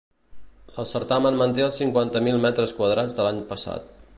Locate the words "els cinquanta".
1.67-2.25